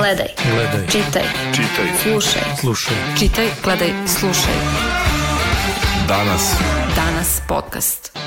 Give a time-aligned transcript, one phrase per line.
[0.00, 0.28] Gledaj.
[0.54, 0.86] Gledaj.
[0.86, 1.22] Čitaj.
[1.52, 1.88] Čitaj.
[2.02, 2.42] Slušaj.
[2.60, 2.96] Slušaj.
[3.18, 4.54] Čitaj, gledaj, slušaj.
[6.08, 6.54] Danas.
[6.96, 8.18] Danas podcast.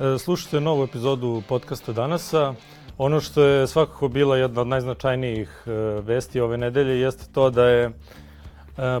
[0.00, 2.54] E, Slušajte novu epizodu podcasta danasa.
[2.98, 5.70] Ono što je svakako bila jedna od najznačajnijih e,
[6.00, 7.92] vesti ove nedelje jeste to da je e,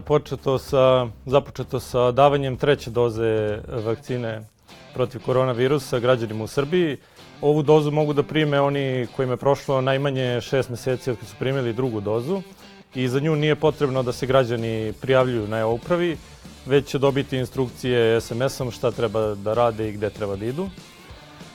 [0.04, 4.51] početo sa, započeto sa davanjem treće doze vakcine
[4.94, 6.96] protiv koronavirusa građanima u Srbiji.
[7.40, 11.34] Ovu dozu mogu da prime oni kojima je prošlo najmanje šest meseci od kad su
[11.38, 12.42] primili drugu dozu
[12.94, 16.16] i za nju nije potrebno da se građani prijavljuju na e-upravi,
[16.66, 20.68] već će dobiti instrukcije SMS-om šta treba da rade i gde treba da idu.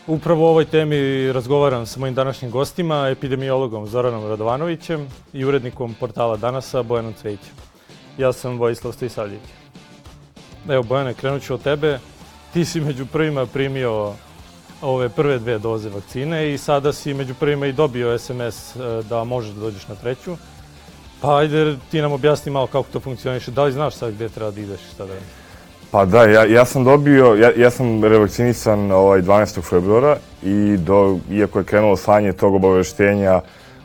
[0.08, 6.38] Upravo o ovoj temi razgovaram sa mojim današnjim gostima, epidemiologom Zoranom Radovanovićem i urednikom portala
[6.38, 7.53] Danasa Bojanom Cvejićem.
[8.17, 9.49] Ja sam Vojislav Stojsavljević.
[10.69, 11.99] Evo Bojane, krenut ću od tebe.
[12.53, 14.13] Ti si među prvima primio
[14.81, 19.23] ove prve dve doze vakcine i sada si među prvima i dobio SMS e, da
[19.23, 20.38] možeš da dođeš na treću.
[21.22, 23.52] Pa ajde ti nam objasni malo kako to funkcioniše.
[23.52, 25.27] Da li znaš sad gde treba da ideš i šta da radiš?
[25.91, 29.61] Pa da, ja, ja sam dobio, ja, ja sam revakcinisan ovaj 12.
[29.69, 33.41] februara i do, iako je krenulo slanje tog obaveštenja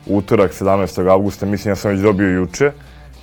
[0.07, 1.11] utorak 17.
[1.11, 2.71] augusta, mislim ja sam već dobio juče.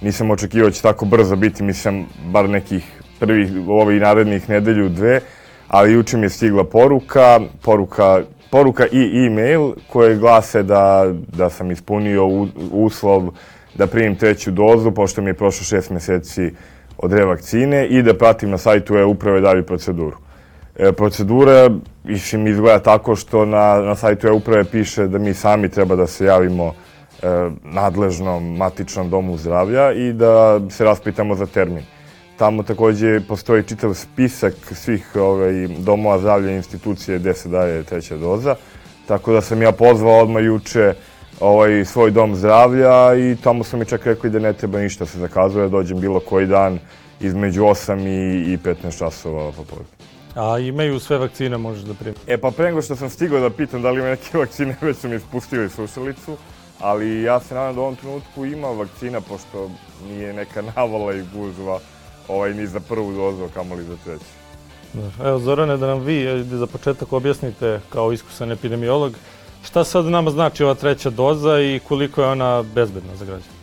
[0.00, 5.20] Nisam očekivao da će tako brzo biti, mislim bar nekih prvih, ovih narednih nedelju, dve,
[5.68, 11.70] ali juče mi je stigla poruka, poruka, poruka i e-mail koje glase da, da sam
[11.70, 13.28] ispunio u, uslov
[13.74, 16.50] da primim treću dozu, pošto mi je prošlo šest meseci
[16.98, 20.16] od revakcine i da pratim na sajtu e-uprave dalju proceduru.
[20.76, 21.70] E, procedura
[22.04, 26.24] mislim, izgleda tako što na, na sajtu e-uprave piše da mi sami treba da se
[26.24, 26.66] javimo
[27.22, 27.26] e,
[27.64, 31.84] nadležnom matičnom domu zdravlja i da se raspitamo za termin.
[32.40, 38.16] Tamo takođe postoji čitav spisak svih ovaj, domova zdravlja i institucije gde se daje treća
[38.16, 38.54] doza.
[39.08, 40.94] Tako da sam ja pozvao odmah juče
[41.40, 45.18] ovaj, svoj dom zdravlja i tamo su mi čak rekli da ne treba ništa se
[45.18, 46.78] zakazuje, da dođem bilo koji dan
[47.20, 49.84] između 8 i, i 15 časova popodne.
[50.34, 52.16] A imaju sve vakcine, možeš da primi.
[52.26, 54.96] E pa pre nego što sam stigao da pitam da li ima neke vakcine, već
[54.96, 56.36] su mi spustili slušalicu,
[56.78, 59.70] ali ja se nadam da u ovom trenutku ima vakcina, pošto
[60.08, 61.80] nije neka navala i gužva
[62.30, 64.24] ovaj, ni za prvu dozu, kamoli za treću.
[64.92, 65.28] Da.
[65.28, 69.14] Evo, Zorane, da nam vi e, za početak objasnite kao iskusan epidemiolog
[69.64, 73.60] šta sad nama znači ova treća doza i koliko je ona bezbedna za građane?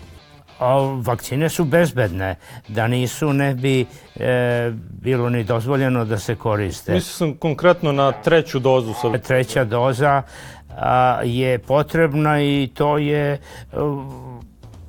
[0.59, 2.35] A vakcine su bezbedne.
[2.67, 3.85] Da nisu, ne bi
[4.15, 6.93] e, bilo ni dozvoljeno da se koriste.
[6.93, 8.93] Mislio sam konkretno na treću dozu.
[9.01, 9.17] Sa...
[9.17, 10.21] Treća doza
[10.69, 13.39] a, je potrebna i to je
[13.73, 14.07] a,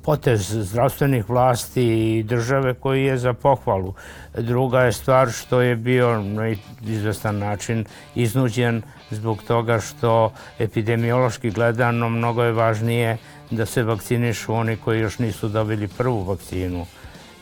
[0.09, 3.93] potez zdravstvenih vlasti i države koji je za pohvalu.
[4.37, 8.81] Druga je stvar što je bio na izvestan način iznuđen
[9.11, 13.17] zbog toga što epidemiološki gledano mnogo je važnije
[13.51, 16.85] da se vakcinišu oni koji još nisu dobili prvu vakcinu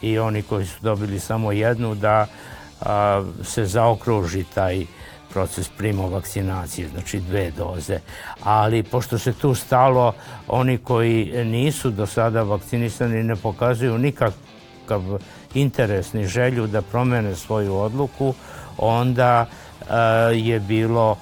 [0.02, 2.28] i oni koji su dobili samo jednu da
[2.82, 4.86] a, se zaokruži taj
[5.38, 8.00] proces primo vakcinacije, znači dve doze.
[8.44, 10.14] Ali pošto se tu stalo,
[10.48, 15.02] oni koji nisu do sada vakcinisani ne pokazuju nikakav
[15.54, 18.34] interes ni želju da promene svoju odluku,
[18.78, 19.46] onda
[19.90, 19.98] a,
[20.34, 21.18] je bilo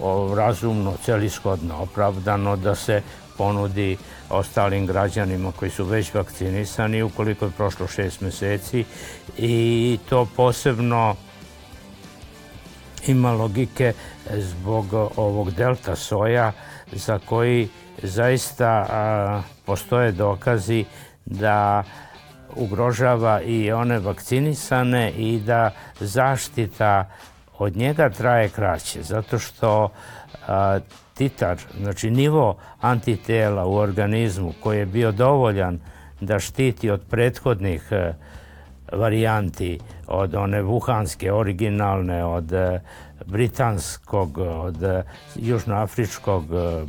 [0.00, 3.02] o, razumno, celishodno, opravdano da se
[3.38, 3.96] ponudi
[4.30, 8.84] ostalim građanima koji su već vakcinisani ukoliko je prošlo šest meseci
[9.38, 11.16] i to posebno
[13.08, 13.92] ima logike
[14.30, 16.52] zbog ovog delta soja
[16.92, 17.68] za koji
[18.02, 20.84] zaista a, postoje dokazi
[21.24, 21.84] da
[22.56, 27.10] ugrožava i one vakcinisane i da zaštita
[27.58, 29.88] od njega traje kraće, zato što
[30.48, 30.78] a,
[31.14, 35.80] titar, znači nivo antitela u organizmu koji je bio dovoljan
[36.20, 38.12] da štiti od prethodnih e,
[38.92, 42.80] varijanti, od one vuhanske, originalne, od e,
[43.26, 45.02] britanskog, od e,
[45.34, 46.44] južnoafričkog,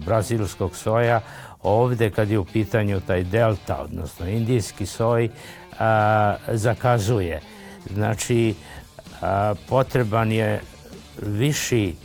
[0.06, 1.22] brazilskog soja,
[1.64, 5.30] ovde kad je u pitanju taj delta, odnosno indijski soj,
[5.80, 7.42] a, zakazuje.
[7.94, 8.56] Znači,
[9.22, 10.62] a, potreban je
[11.22, 11.96] viši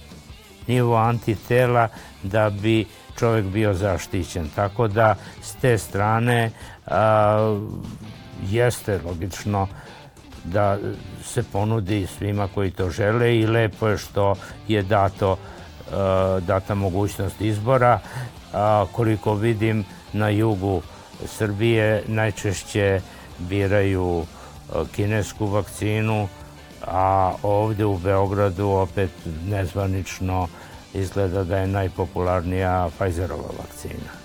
[0.67, 1.89] nivo antitela
[2.23, 2.87] da bi
[3.19, 4.49] čovjek bio zaštićen.
[4.55, 6.51] Tako da s te strane
[6.87, 7.61] a,
[8.51, 9.69] jeste logično
[10.45, 10.79] da
[11.25, 14.35] se ponudi svima koji to žele i lepo je što
[14.69, 15.37] je dato
[15.93, 18.01] a, data mogućnost izbora.
[18.53, 20.83] A, koliko vidim na jugu
[21.27, 23.01] Srbije najčešće
[23.39, 24.27] biraju
[24.95, 26.29] kinesku vakcinu
[26.87, 29.11] a ovde u Beogradu opet
[29.47, 30.49] nezvanično
[30.95, 34.22] izgleda da je najpopularnija Pfizerova vakcina.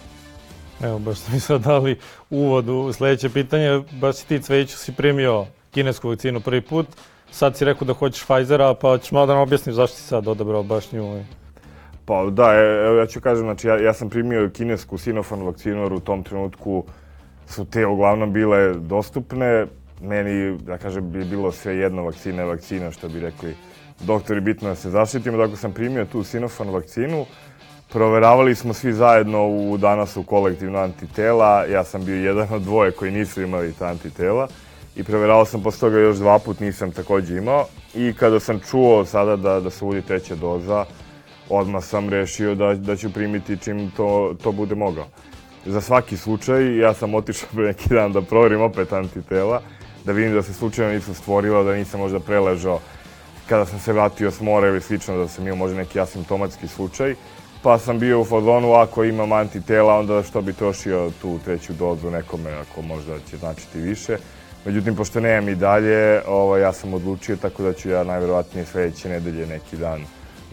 [0.84, 3.82] Evo, baš ste mi sad dali uvod u sledeće pitanje.
[3.92, 6.88] Baš si ti, Cvejiću, si primio kinesku vakcinu prvi put.
[7.32, 10.28] Sad si rekao da hoćeš Pfizera, pa ćeš malo da nam objasniš zašto si sad
[10.28, 11.24] odabrao baš nju.
[12.06, 15.82] Pa da, e, evo ja ću kažem, znači ja, ja sam primio kinesku Sinopharm vakcinu
[15.82, 16.84] jer u tom trenutku
[17.48, 19.68] su te uglavnom bile dostupne.
[20.02, 23.56] Meni, da kažem, bi bilo sve jedno vakcina je vakcina, što bi rekli
[24.00, 25.38] doktori, bitno da se zaštitimo.
[25.38, 27.26] Dakle, sam primio tu Sinopharm vakcinu.
[27.89, 31.66] Proveravali smo svi zajedno u danas u kolektivno antitela.
[31.66, 34.48] Ja sam bio jedan od dvoje koji nisu imali ta antitela.
[34.95, 37.66] I proveravao sam posle toga još dva put, nisam takođe imao.
[37.95, 40.86] I kada sam čuo sada da, da se uvodi treća doza,
[41.50, 45.06] odmah sam rešio da, da ću primiti čim to, to bude mogao.
[45.66, 49.62] Za svaki slučaj, ja sam otišao pre neki dan da proverim opet antitela,
[50.06, 52.80] da vidim da se slučajno nisu stvorila, da nisam možda preležao
[53.50, 57.16] kada sam se vratio s mora ili slično, da sam imao možda neki asimptomatski slučaj.
[57.68, 62.12] Pa sam bio u fazonu, ako imam antitela, onda što bi trošio tu treću dozu
[62.12, 64.18] nekome, ako možda će značiti više.
[64.66, 69.10] Međutim, pošto nemam i dalje, ovo, ja sam odlučio, tako da ću ja najverovatnije sledeće
[69.10, 70.02] nedelje neki dan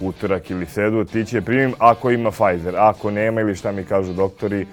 [0.01, 2.77] utorak ili sredu otići je primim ako ima Pfizer.
[2.77, 4.67] Ako nema ili šta mi kažu doktori,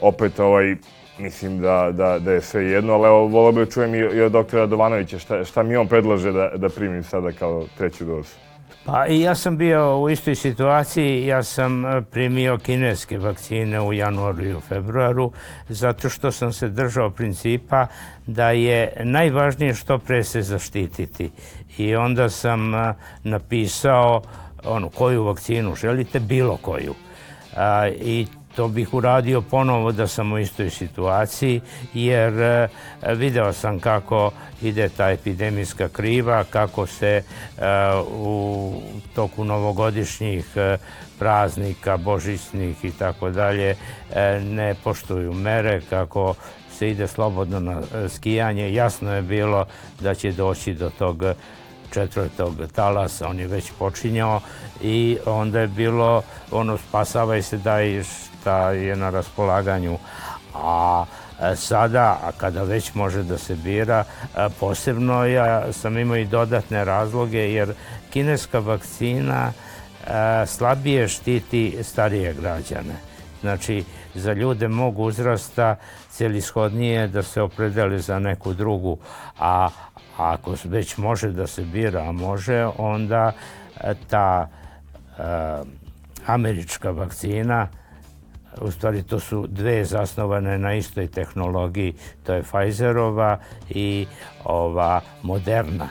[0.00, 0.76] opet ovaj,
[1.18, 4.20] mislim da, da, da je sve jedno, ali evo, volio bih da čujem i, i
[4.20, 8.51] od doktora Dovanovića šta, šta mi on predlaže da, da primim sada kao treću dozu.
[8.84, 13.92] Pa i ja sam bio u istoj situaciji, ja sam e, primio kineske vakcine u
[13.92, 15.32] januaru i u februaru,
[15.68, 17.86] zato što sam se držao principa
[18.26, 21.30] da je najvažnije što pre se zaštititi.
[21.78, 22.94] I onda sam e,
[23.24, 24.22] napisao
[24.64, 26.94] ono, koju vakcinu želite, bilo koju.
[27.56, 28.26] A, I
[28.56, 31.60] to bih uradio ponovo da sam u istoj situaciji,
[31.94, 32.68] jer e,
[33.14, 34.30] video sam kako
[34.62, 37.22] ide ta epidemijska kriva, kako se e,
[38.10, 38.74] u
[39.14, 40.78] toku novogodišnjih e,
[41.18, 43.76] praznika, božićnih i tako dalje
[44.40, 46.34] ne poštuju mere, kako
[46.78, 48.74] se ide slobodno na skijanje.
[48.74, 49.66] Jasno je bilo
[50.00, 51.22] da će doći do tog
[51.92, 54.40] četvrtog talasa, on je već počinjao
[54.82, 57.80] i onda je bilo ono spasavaj se da
[58.42, 59.98] i šta je na raspolaganju.
[60.54, 61.04] A
[61.40, 64.04] e, sada, a kada već može da se bira,
[64.36, 67.74] e, posebno ja sam imao i dodatne razloge jer
[68.10, 72.94] kineska vakcina e, slabije štiti starije građane.
[73.40, 73.84] Znači,
[74.14, 75.76] za ljude mog uzrasta
[76.10, 78.98] celishodnije da se opredeli za neku drugu,
[79.38, 79.68] a
[80.16, 83.32] ako već može da se bira, a može, onda
[84.08, 84.48] ta
[86.26, 87.68] američka vakcina,
[88.60, 91.94] u stvari to su dve zasnovane na istoj tehnologiji,
[92.26, 93.38] to je Pfizerova
[93.70, 94.06] i
[94.44, 95.88] ova Moderna.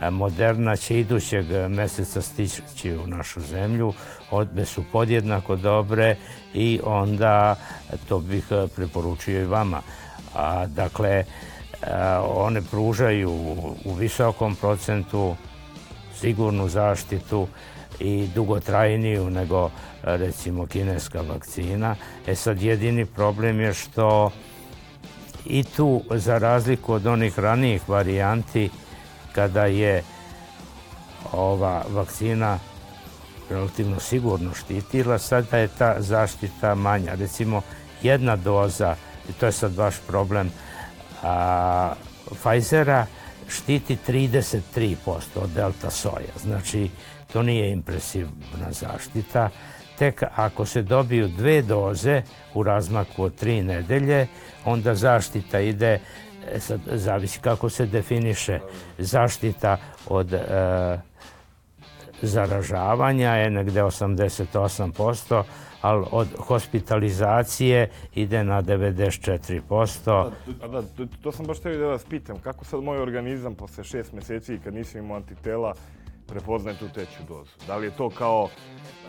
[0.00, 3.92] E, Moderna će idućeg meseca stići u našu zemlju,
[4.30, 6.16] odbe su podjednako dobre
[6.54, 7.56] i onda
[8.08, 8.44] to bih
[8.76, 9.82] preporučio i vama.
[10.34, 11.24] A, dakle,
[12.26, 13.30] one pružaju
[13.84, 15.36] u visokom procentu
[16.14, 17.48] sigurnu zaštitu
[18.02, 19.70] i dugotrajniju nego
[20.02, 21.96] recimo kineska vakcina.
[22.26, 24.30] E sad jedini problem je što
[25.46, 28.70] i tu za razliku od onih ranijih varijanti
[29.32, 30.02] kada je
[31.32, 32.58] ova vakcina
[33.50, 37.14] relativno sigurno štitila, sada je ta zaštita manja.
[37.14, 37.62] Recimo
[38.02, 38.96] jedna doza,
[39.28, 40.50] i to je sad vaš problem,
[41.22, 41.94] a,
[42.30, 43.06] Pfizera
[43.48, 44.60] štiti 33%
[45.34, 46.32] od delta soja.
[46.42, 46.90] Znači,
[47.32, 49.48] to nije impresivna zaštita.
[49.98, 52.22] Tek ako se dobiju dve doze
[52.54, 54.26] u razmaku od tri nedelje,
[54.64, 55.98] onda zaštita ide,
[56.52, 58.60] e, sad zavisi kako se definiše,
[58.98, 59.76] zaštita
[60.08, 60.40] od e,
[62.22, 65.42] zaražavanja je negde 88%,
[65.80, 70.30] ali od hospitalizacije ide na 94%.
[70.60, 70.82] Da, da,
[71.22, 74.74] to, sam baš teo da vas pitam, kako sad moj organizam posle šest meseci kad
[74.74, 75.74] nisam imao antitela
[76.32, 77.50] prepoznaje tu treću dozu?
[77.66, 78.48] Da li je to kao,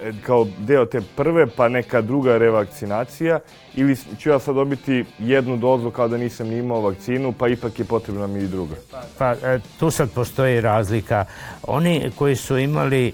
[0.03, 3.39] e, kao deo te prve pa neka druga revakcinacija
[3.75, 7.79] ili ću ja sad dobiti jednu dozu kao da nisam ni imao vakcinu pa ipak
[7.79, 8.75] je potrebna mi i druga?
[9.17, 11.25] Pa e, tu sad postoji razlika.
[11.63, 13.13] Oni koji su imali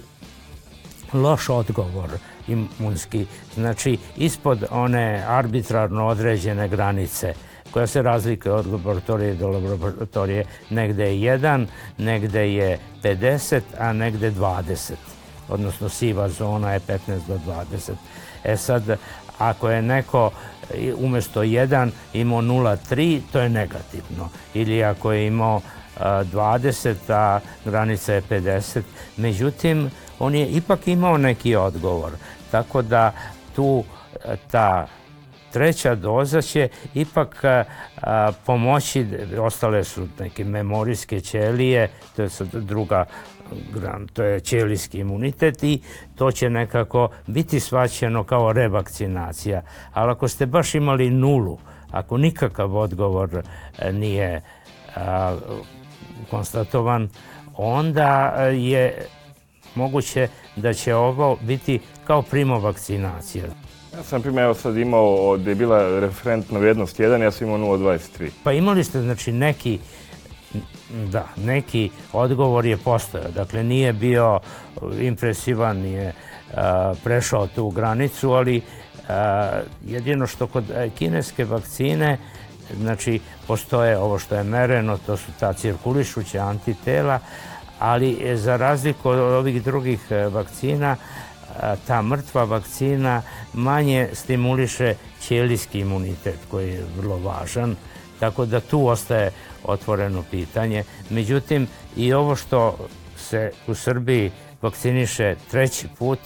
[1.12, 2.10] loš odgovor
[2.48, 7.34] imunski, znači ispod one arbitrarno određene granice
[7.70, 10.44] koja se razlikuje od laboratorije do laboratorije.
[10.70, 11.66] Negde je 1,
[11.98, 14.92] negde je 50, a negde 20.
[15.48, 16.98] Odnosno siva zona je 15
[17.28, 17.92] do 20.
[18.44, 18.82] E sad,
[19.38, 20.30] ako je neko
[20.96, 24.28] umesto 1 imao 0,3, to je negativno.
[24.54, 25.60] Ili ako je imao
[25.98, 28.82] a, 20, a granica je 50.
[29.16, 32.12] Međutim, on je ipak imao neki odgovor.
[32.50, 33.12] Tako da
[33.54, 33.84] tu
[34.24, 34.86] a, ta
[35.52, 39.06] treća doza će ipak a, pomoći,
[39.38, 43.04] ostale su neke memorijske ćelije, to je sad druga
[43.74, 45.80] gram, to je ćelijski imunitet i
[46.14, 49.62] to će nekako biti svaćeno kao revakcinacija.
[49.92, 51.58] Ali ako ste baš imali nulu,
[51.90, 53.42] ako nikakav odgovor
[53.78, 54.42] e, nije
[54.96, 55.36] a,
[56.30, 57.08] konstatovan,
[57.56, 58.08] onda
[58.52, 59.06] je
[59.74, 63.44] moguće da će ovo biti kao primo vakcinacija.
[63.96, 67.58] Ja sam, primjer, evo sad imao, da je bila referentna vrijednost 1, ja sam imao
[67.58, 68.30] 0,23.
[68.44, 69.78] Pa imali ste, znači, neki
[70.90, 73.30] da, neki odgovor je postojao.
[73.30, 74.40] Dakle, nije bio
[75.00, 76.12] impresivan, nije
[76.54, 78.62] a, prešao tu granicu, ali
[79.08, 79.50] a,
[79.86, 80.64] jedino što kod
[80.98, 82.18] kineske vakcine
[82.76, 87.18] znači postoje ovo što je mereno, to su ta cirkulišuća antitela,
[87.78, 90.96] ali za razliku od ovih drugih e, vakcina,
[91.86, 97.76] ta mrtva vakcina manje stimuliše ćelijski imunitet koji je vrlo važan,
[98.20, 99.30] tako da tu ostaje
[99.64, 100.84] otvoreno pitanje.
[101.10, 104.30] Međutim, i ovo što se u Srbiji
[104.62, 106.20] vakciniše treći put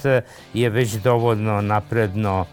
[0.54, 2.46] je već dovoljno napredno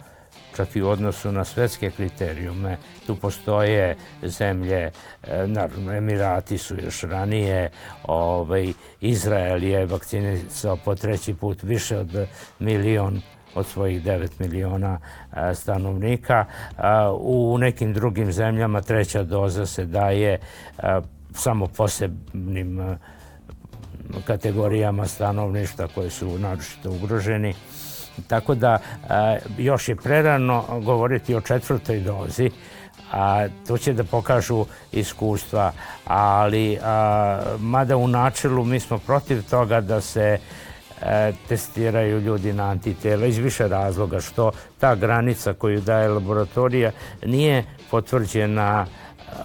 [0.56, 2.78] čak i u odnosu na svetske kriterijume.
[3.08, 4.92] Tu postoje zemlje,
[5.24, 7.70] e, naravno Emirati su još ranije,
[8.04, 12.28] ovaj, Izrael je vakcinisao po treći put više od
[12.60, 13.22] milion
[13.56, 15.00] od svojih 9 miliona
[15.34, 16.46] e, stanovnika.
[16.46, 16.82] E,
[17.20, 20.40] u nekim drugim zemljama treća doza se daje
[21.34, 22.98] samo posebnim
[24.28, 27.54] kategorijama stanovništa koji su naročito ugroženi.
[28.28, 28.78] Tako da
[29.58, 32.52] još je prerano govoriti o četvrtoj dozi,
[33.12, 35.72] a to će da pokažu iskustva,
[36.06, 40.40] ali a, mada u načelu mi smo protiv toga da se
[41.02, 46.92] e, testiraju ljudi na antitela iz više razloga što ta granica koju daje laboratorija
[47.26, 48.86] nije potvrđena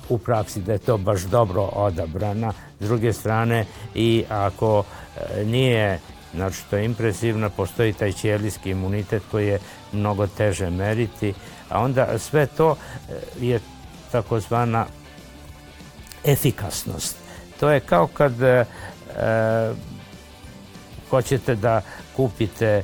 [0.09, 2.53] u praksi da je to baš dobro odabrana.
[2.81, 5.99] S druge strane i ako e, nije
[6.35, 9.59] Znači, to je impresivno, postoji taj ćelijski imunitet koji je
[9.93, 11.35] mnogo teže meriti,
[11.69, 13.61] a onda sve to e, je
[14.13, 14.87] takozvana
[16.25, 17.17] efikasnost.
[17.61, 18.65] To je kao kad e,
[21.11, 21.81] hoćete da
[22.17, 22.83] kupite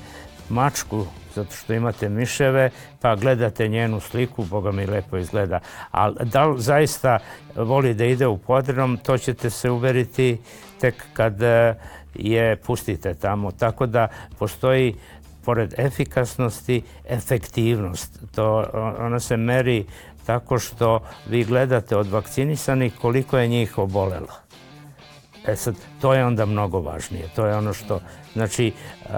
[0.49, 2.71] mačku zato što imate miševe,
[3.01, 5.61] pa gledate njenu sliku, boga mi lepo izgleda.
[5.91, 7.19] Ali da li zaista
[7.57, 10.39] voli da ide u podrom, to ćete se uveriti
[10.81, 11.75] tek kad e,
[12.15, 13.51] je pustite tamo.
[13.53, 14.95] Tako da postoji
[15.45, 18.19] pored efikasnosti, efektivnost.
[18.35, 18.65] To,
[18.99, 19.85] ona se meri
[20.27, 24.43] tako što vi gledate od vakcinisanih koliko je njih obolelo.
[25.47, 27.29] E sad, to je onda mnogo važnije.
[27.37, 28.01] To je ono što,
[28.35, 28.73] znači,
[29.05, 29.13] uh,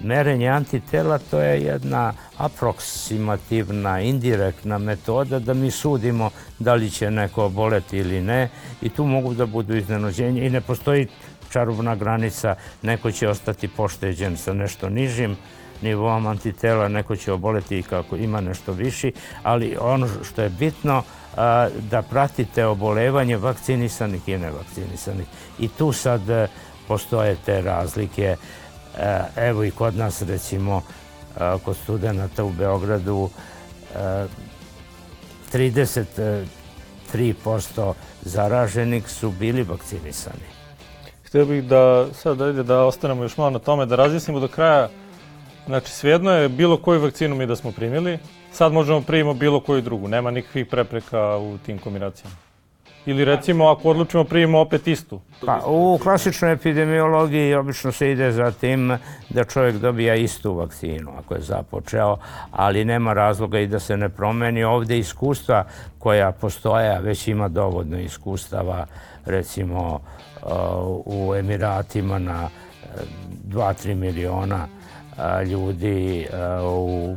[0.00, 7.44] merenje antitela to je jedna aproksimativna, indirektna metoda da mi sudimo da li će neko
[7.44, 8.48] oboleti ili ne
[8.82, 11.06] i tu mogu da budu iznenađenje i ne postoji
[11.52, 15.36] čarobna granica, neko će ostati pošteđen sa nešto nižim
[15.82, 21.02] nivom antitela, neko će oboleti kako ima nešto viši, ali ono što je bitno
[21.36, 25.26] a, da pratite obolevanje vakcinisanih i nevakcinisanih.
[25.58, 26.46] I tu sad a,
[26.88, 28.36] postoje te razlike.
[28.98, 30.82] A, evo i kod nas recimo
[31.64, 33.30] kod studenta u Beogradu
[35.52, 37.92] 33%
[38.22, 40.51] zaraženih su bili vakcinisani.
[41.32, 44.88] Htio bih da sad ajde da ostanemo još malo na tome, da razjasnimo do kraja.
[45.66, 48.18] Znači, svejedno je bilo koju vakcinu mi da smo primili,
[48.50, 52.51] sad možemo primimo bilo koju drugu, nema nikakvih prepreka u tim kombinacijama.
[53.06, 55.20] Ili recimo, ako odlučimo primimo opet istu.
[55.46, 58.98] Pa, u klasičnoj epidemiologiji obično se ide za tim
[59.30, 62.16] da čovjek dobija istu vakcinu ako je započeo,
[62.50, 64.64] ali nema razloga i da se ne promeni.
[64.64, 65.64] Ovde iskustva
[65.98, 68.86] koja postoja, već ima dovoljno iskustava,
[69.24, 70.00] recimo
[71.04, 72.48] u Emiratima na
[73.48, 74.68] 2-3 e, miliona
[75.46, 76.26] ljudi
[76.62, 77.16] u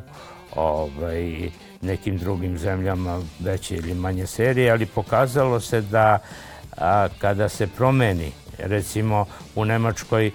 [0.55, 1.49] ovaj,
[1.85, 6.19] nekim drugim zemljama veće ili manje serije, ali pokazalo se da
[6.77, 9.25] a, kada se promeni recimo
[9.55, 10.31] u Nemačkoj e,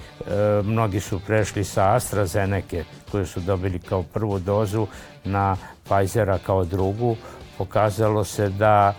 [0.64, 4.86] mnogi su prešli sa AstraZeneca koju su dobili kao prvu dozu
[5.24, 7.16] na Pfizera kao drugu
[7.58, 8.94] pokazalo se da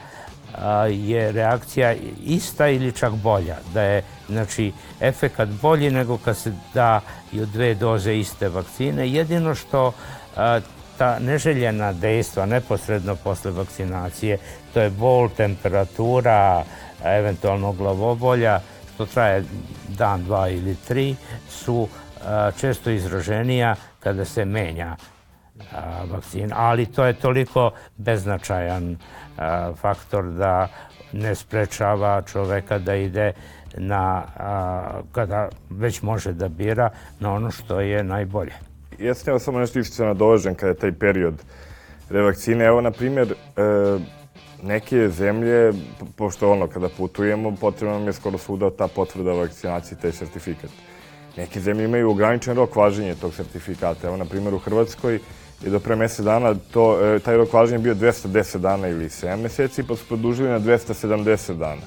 [0.89, 3.58] je reakcija ista ili čak bolja.
[3.74, 9.10] Da je znači, efekat bolji nego kad se da i od dve doze iste vakcine.
[9.10, 9.93] Jedino što
[10.36, 10.60] a,
[11.01, 14.38] ta neželjena dejstva neposredno posle vakcinacije,
[14.74, 16.63] to je bol, temperatura,
[17.03, 18.60] eventualno glavobolja,
[18.93, 19.43] što traje
[19.98, 21.15] dan, dva ili tri,
[21.50, 21.88] su
[22.25, 24.96] a, često izraženija kada se menja
[25.72, 28.98] a, vakcina, ali to je toliko beznačajan
[29.38, 30.67] a, faktor da
[31.13, 33.31] ne sprečava čoveka da ide
[33.77, 36.89] na, a, kada već može da bira
[37.20, 38.71] na ono što je najbolje.
[39.01, 41.34] Ja sam samo nešto isto se nadovežem kada je taj period
[42.10, 42.65] revakcine.
[42.65, 44.00] Evo, na primjer, e,
[44.63, 49.98] neke zemlje, po- pošto ono, kada putujemo, potrebno nam je skoro svuda ta potvrda vakcinacije,
[50.01, 50.70] taj sertifikat.
[51.38, 54.08] Neke zemlje imaju ograničen rok važenja tog sertifikata.
[54.08, 55.20] Evo, na primjer, u Hrvatskoj
[55.63, 59.41] je do pre mesec dana to, e, taj rok važenja bio 210 dana ili 7
[59.41, 61.81] meseci, pa su produžili na 270 dana.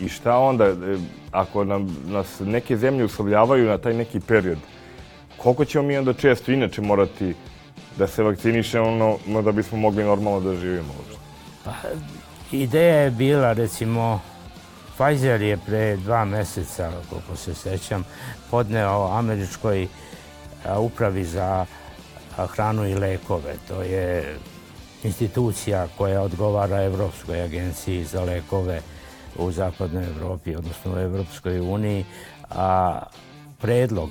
[0.00, 0.74] I šta onda, e,
[1.30, 4.58] ako nam, nas neke zemlje uslovljavaju na taj neki period,
[5.42, 7.34] koliko ćemo mi onda često inače morati
[7.98, 11.22] da se vakcinišemo no, da bismo mogli normalno da živimo uopšte?
[12.52, 14.20] Ideja je bila, recimo,
[14.96, 18.04] Pfizer je pre dva meseca, koliko se sećam,
[18.50, 19.88] podneo američkoj
[20.78, 21.66] upravi za
[22.36, 23.54] hranu i lekove.
[23.68, 24.36] To je
[25.04, 28.80] institucija koja odgovara Evropskoj agenciji za lekove
[29.38, 32.04] u zapadnoj Evropi, odnosno u Evropskoj uniji,
[32.50, 33.02] a
[33.60, 34.10] predlog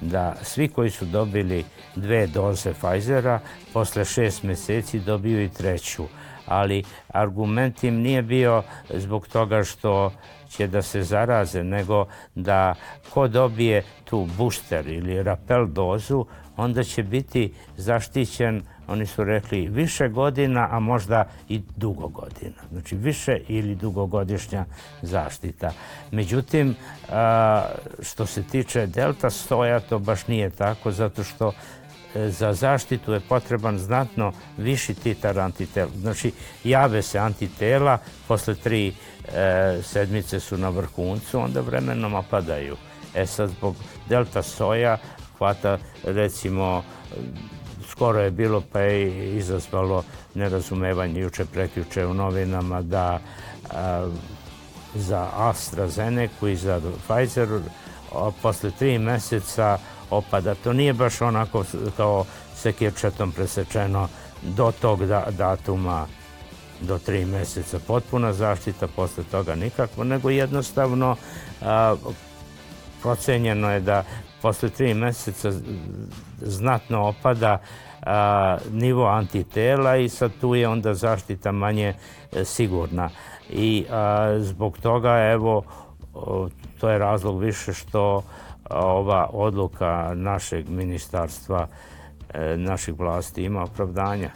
[0.00, 1.64] da svi koji su dobili
[1.96, 3.40] dve doze Pfizera
[3.72, 6.04] posle šest meseci dobiju i treću.
[6.46, 8.62] Ali argument im nije bio
[8.94, 10.12] zbog toga što
[10.50, 12.74] će da se zaraze, nego da
[13.10, 16.26] ko dobije tu booster ili rapel dozu,
[16.56, 22.62] onda će biti zaštićen, oni su rekli, više godina, a možda i dugo godina.
[22.72, 24.64] Znači više ili dugogodišnja
[25.02, 25.72] zaštita.
[26.10, 26.76] Međutim,
[28.02, 31.52] što se tiče delta soja, to baš nije tako, zato što
[32.14, 35.90] e, za zaštitu je potreban znatno viši titar antitela.
[36.00, 36.32] Znači,
[36.64, 42.76] jave se antitela, posle tri e, sedmice su na vrhuncu, onda vremenom opadaju.
[43.14, 43.76] E sad, zbog
[44.08, 44.98] delta soja
[45.38, 46.82] hvata, recimo,
[47.98, 53.20] skoro je bilo pa je izazvalo nerazumevanje juče prekjuče u novinama da
[53.74, 54.10] a,
[54.94, 57.48] za AstraZeneca i za Pfizer
[58.14, 59.78] a, posle tri meseca
[60.10, 60.54] opada.
[60.54, 61.64] To nije baš onako
[61.96, 64.08] kao sekirčetom presečeno
[64.42, 66.06] do tog da, datuma
[66.80, 71.16] do tri meseca potpuna zaštita, posle toga nikakvo, nego jednostavno
[71.62, 71.96] a,
[73.02, 74.04] procenjeno je da
[74.42, 75.52] posle tri meseca
[76.40, 77.58] znatno opada
[78.06, 81.94] a, nivo antitela i sad tu je onda zaštita manje
[82.32, 83.10] e, sigurna.
[83.50, 85.62] I a, zbog toga, evo,
[86.80, 88.22] to je razlog više što
[88.70, 91.66] ova odluka našeg ministarstva,
[92.34, 94.30] e, naših vlasti ima opravdanja.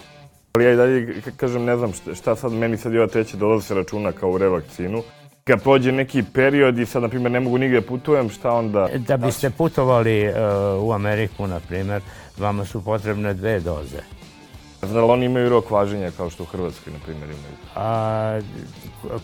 [0.52, 3.36] Ali ja i dalje kažem, ne znam šta, šta sad, meni sad i ova treća
[3.36, 5.02] doza se računa kao u revakcinu.
[5.44, 8.88] Kad prođe neki period i sad, na primjer, ne mogu nigde da putujem, šta onda?
[8.98, 10.34] Da biste putovali e,
[10.80, 12.02] u Ameriku, na primjer,
[12.38, 13.98] vama su potrebne dve doze.
[14.82, 17.56] Znam li oni imaju rok važenja kao što u Hrvatskoj, na primjer, imaju?
[17.76, 18.40] A,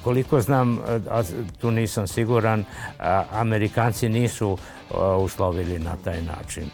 [0.05, 0.79] koliko znam,
[1.11, 1.23] a
[1.61, 2.65] tu nisam siguran,
[2.99, 4.59] a, Amerikanci nisu
[4.95, 6.71] a, uslovili na taj način.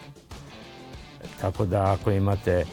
[1.41, 2.65] Tako da ako imate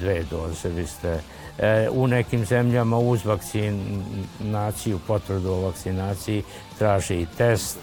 [0.00, 1.20] dve doze, vi ste
[1.58, 6.42] e, u nekim zemljama uz vakcinaciju, potvrdu o vakcinaciji,
[6.78, 7.78] traže i test,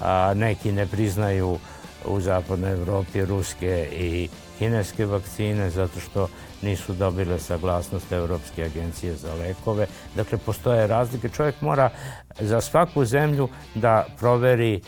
[0.00, 1.58] a neki ne priznaju
[2.06, 6.28] u zapadnoj Evropi ruske i kineske vakcine zato što
[6.62, 9.86] nisu dobile saglasnost Evropske agencije za lekove.
[10.14, 11.28] Dakle, postoje razlike.
[11.28, 11.90] Čovjek mora
[12.40, 14.80] za svaku zemlju da proveri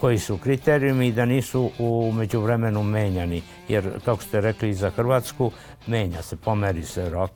[0.00, 3.42] koji su kriterijumi i da nisu u međuvremenu menjani.
[3.68, 5.50] Jer, kako ste rekli, za Hrvatsku
[5.86, 7.30] menja se, pomeri se rok,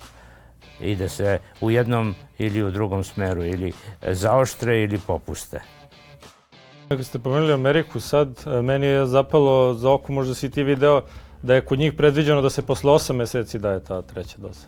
[0.80, 5.60] ide se u jednom ili u drugom smeru, ili zaoštre ili popuste.
[6.88, 11.02] Ako ste pomenuli Ameriku sad, e, meni je zapalo za oko, možda si ti video,
[11.42, 14.66] da je kod njih predviđeno da se posle 8 meseci daje ta treća doza.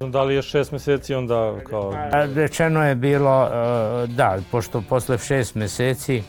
[0.00, 1.92] Da li je 6 meseci onda kao...
[2.12, 6.22] A, Rečeno je bilo, e, da, pošto posle šest meseci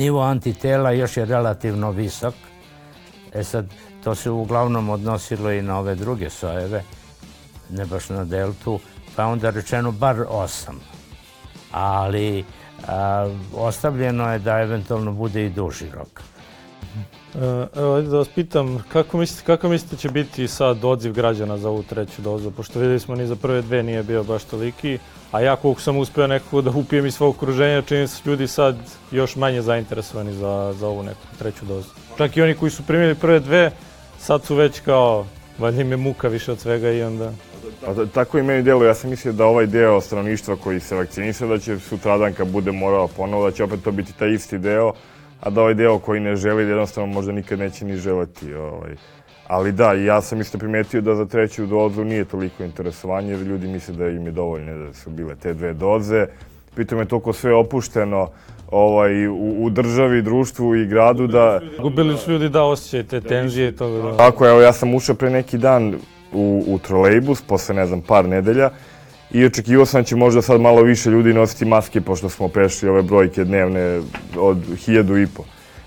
[0.00, 2.34] nivo antitela još je relativno visok.
[3.32, 3.66] E sad,
[4.04, 6.82] to se uglavnom odnosilo i na ove druge sojeve,
[7.70, 8.80] ne baš na deltu,
[9.16, 10.80] pa onda rečeno bar osam.
[11.72, 12.44] Ali
[12.88, 16.22] a, ostavljeno je da eventualno bude i duži rok.
[17.34, 21.58] E, Evo, ajde da vas pitam, kako mislite, kako mislite će biti sad odziv građana
[21.58, 22.50] za ovu treću dozu?
[22.50, 24.98] Pošto videli smo ni za prve dve nije bio baš toliki,
[25.32, 28.76] a ja koliko sam uspeo nekako da upijem iz svog okruženja, čini se ljudi sad
[29.10, 31.88] još manje zainteresovani za, za ovu neku treću dozu.
[32.18, 33.70] Čak i oni koji su primili prve dve,
[34.18, 35.26] sad su već kao,
[35.58, 37.32] valjda im je muka više od svega i onda...
[37.86, 40.96] Pa ta- tako i meni delo, ja sam mislio da ovaj deo stanovništva koji se
[40.96, 44.58] vakciniše, da će sutradan kad bude morao ponovo, da će opet to biti taj isti
[44.58, 44.92] deo,
[45.40, 48.54] a da ovaj deo koji ne želi, da jednostavno možda nikad neće ni želeti.
[48.54, 48.96] Ovaj.
[49.50, 53.68] Ali da, ja sam isto primetio da za treću dozu nije toliko interesovanje, jer ljudi
[53.68, 56.26] misle da im je dovoljno da su bile te dve doze.
[56.74, 58.28] Pritom je toliko sve opušteno
[58.70, 61.60] ovaj, u, u državi, društvu i gradu da...
[61.82, 64.16] Gubili su ljudi da osjećaju te tenzije i toga da...
[64.16, 65.94] Tako, evo, ja sam ušao pre neki dan
[66.32, 68.70] u, u trolejbus, posle, ne znam, par nedelja,
[69.30, 72.88] i očekivao sam da će možda sad malo više ljudi nositi maske, pošto smo prešli
[72.88, 74.00] ove brojke dnevne
[74.38, 75.44] od hiljadu i po.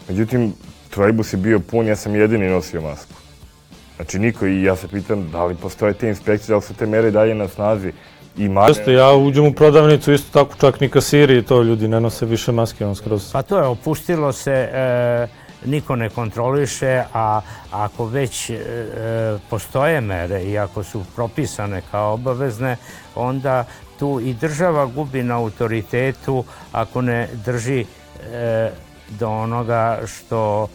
[0.10, 0.54] Međutim,
[0.90, 3.23] trolejbus je bio pun, ja sam jedini nosio masku.
[4.04, 6.86] Znači, niko, i ja se pitam da li postoje te inspekcije, da li su te
[6.86, 7.92] mere dalje na snazi.
[8.38, 8.66] I ma...
[8.68, 12.26] Jeste, ja uđem u prodavnicu, isto tako čak ni kasiri i to ljudi ne nose
[12.26, 13.32] više maske, on skroz.
[13.32, 15.28] Pa to je, opustilo se, e,
[15.66, 22.14] niko ne kontroliše, a ako već e, e, postoje mere i ako su propisane kao
[22.14, 22.78] obavezne,
[23.16, 23.66] onda
[24.00, 27.86] tu i država gubi na autoritetu ako ne drži
[28.32, 28.72] e,
[29.10, 30.68] do onoga što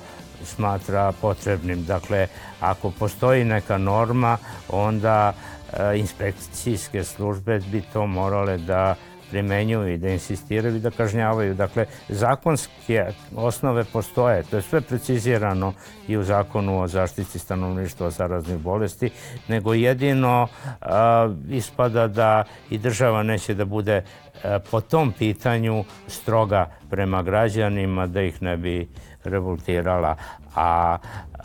[0.49, 1.85] smatra potrebnim.
[1.85, 2.27] Dakle,
[2.61, 8.95] ako postoji neka norma, onda e, inspekcijske službe bi to morale da
[9.31, 11.55] primenjuju i da insistiraju i da kažnjavaju.
[11.55, 13.07] Dakle, zakonske
[13.37, 15.73] osnove postoje, to je sve precizirano
[16.09, 19.11] i u zakonu o zaštiti stanovništva od zaraznih bolesti,
[19.49, 20.49] nego jedino
[20.81, 24.03] a, ispada da i država neće da bude
[24.45, 28.89] a, po tom pitanju stroga prema građanima, da ih ne bi
[29.29, 30.17] revoltirala.
[30.55, 30.99] A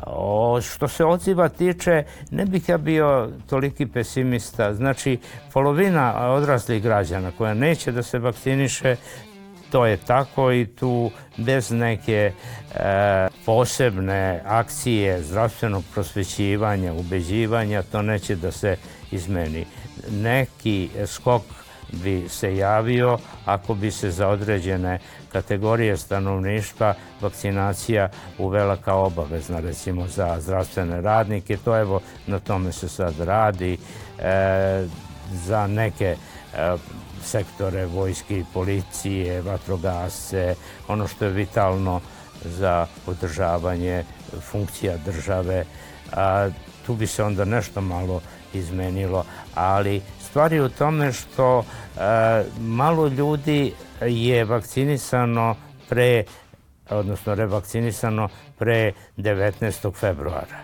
[0.05, 4.73] o, što se odziva tiče, ne bih ja bio toliki pesimista.
[4.73, 5.19] Znači,
[5.53, 8.95] polovina odraslih građana koja neće da se vakciniše,
[9.71, 12.31] to je tako i tu bez neke
[12.75, 18.77] e, posebne akcije zdravstvenog prosvećivanja, ubeđivanja, to neće da se
[19.11, 19.65] izmeni.
[20.11, 21.41] Neki skok
[21.93, 24.99] bi se javio ako bi se za određene
[25.31, 31.57] kategorije stanovništva vakcinacija uvela kao obavezna, recimo za zdravstvene radnike.
[31.57, 33.77] To evo, na tome se sad radi.
[34.19, 34.87] E,
[35.33, 36.75] za neke e,
[37.23, 40.55] sektore vojske i policije, vatrogasce,
[40.87, 42.01] ono što je vitalno
[42.45, 44.03] za održavanje
[44.51, 45.65] funkcija države.
[46.11, 46.49] A,
[46.85, 48.21] tu bi se onda nešto malo
[48.53, 49.25] izmenilo,
[49.55, 50.01] ali
[50.33, 51.63] stvar je u tome što e,
[52.59, 55.55] malo ljudi je vakcinisano
[55.89, 56.23] pre,
[56.89, 59.93] odnosno revakcinisano pre 19.
[59.93, 60.59] februara.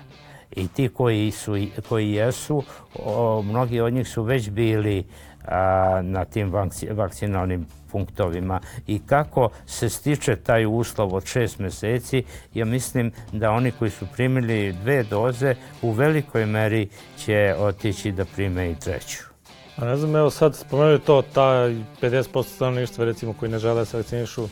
[0.55, 1.57] I ti koji, su,
[1.89, 2.63] koji jesu,
[2.95, 5.03] o, mnogi od njih su već bili
[5.45, 12.23] a, na tim vakci, vakcinalnim punktovima i kako se stiče taj uslov od šest meseci,
[12.53, 18.25] ja mislim da oni koji su primili dve doze u velikoj meri će otići da
[18.25, 19.28] prime i treću.
[19.81, 21.69] A ne znam, evo sad spomenuti to, ta
[22.01, 24.47] 50% stanovništva recimo koji ne žele da se vakcinišu,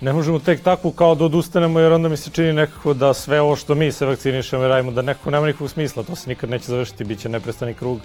[0.00, 3.40] ne možemo tek tako kao da odustanemo jer onda mi se čini nekako da sve
[3.40, 6.50] ovo što mi se vakcinišemo i radimo da nekako nema nikakvog smisla, to se nikad
[6.50, 8.00] neće završiti, bit će neprestani krug.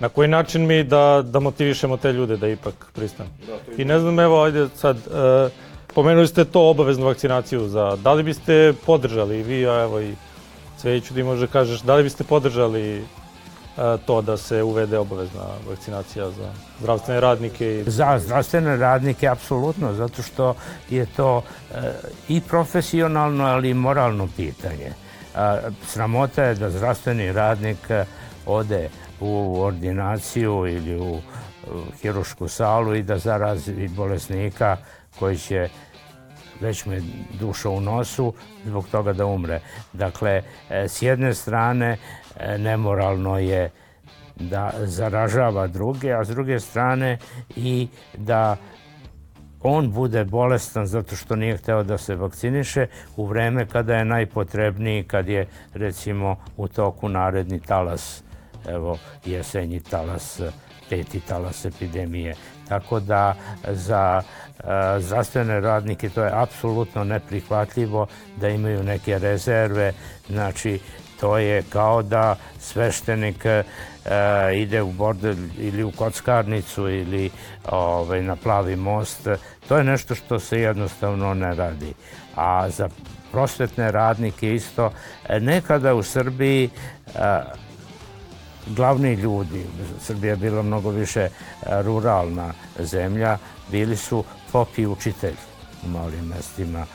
[0.00, 3.30] Na koji način mi da, da motivišemo te ljude da ipak pristanu?
[3.76, 5.50] I ne znam, evo, ajde sad, e,
[5.94, 10.14] pomenuli ste to obaveznu vakcinaciju za, da li biste podržali vi, a evo i
[10.78, 13.04] Cvejiću ti može kažeš, da li biste podržali
[14.06, 17.84] to da se uvede obavezna vakcinacija za zdravstvene radnike?
[17.86, 20.54] Za zdravstvene radnike, apsolutno, zato što
[20.90, 21.42] je to
[21.74, 21.92] e,
[22.28, 24.86] i profesionalno, ali i moralno pitanje.
[24.86, 24.94] E,
[25.86, 27.90] sramota je da zdravstveni radnik
[28.46, 28.88] ode
[29.20, 31.20] u ordinaciju ili u
[32.02, 34.76] hirušku salu i da zarazi bolesnika
[35.18, 35.68] koji će
[36.60, 37.02] već mu je
[37.40, 39.60] duša u nosu zbog toga da umre.
[39.92, 41.98] Dakle, s jedne strane
[42.58, 43.70] nemoralno je
[44.36, 47.18] da zaražava druge, a s druge strane
[47.56, 48.56] i da
[49.62, 55.04] on bude bolestan zato što nije hteo da se vakciniše u vreme kada je najpotrebniji,
[55.04, 58.22] kad je recimo u toku naredni talas,
[58.68, 60.40] evo jesenji talas,
[60.90, 62.34] peti talas epidemije.
[62.68, 63.34] Tako da
[63.68, 69.92] za e, zdravstvene radnike to je apsolutno neprihvatljivo da imaju neke rezerve,
[70.28, 70.80] znači
[71.20, 73.64] to je kao da sveštenik e,
[74.54, 77.30] ide u bordel ili u kockarnicu ili
[77.70, 79.28] ovaj, na plavi most.
[79.68, 81.94] To je nešto što se jednostavno ne radi.
[82.36, 82.88] A za
[83.32, 84.92] prosvetne radnike isto,
[85.40, 86.70] nekada u Srbiji
[87.06, 87.40] e,
[88.66, 89.66] glavni ljudi,
[90.00, 91.30] Srbija je bila mnogo više e,
[91.82, 93.38] ruralna zemlja,
[93.70, 95.36] bili su pop i učitelji
[95.86, 96.86] u malim mestima,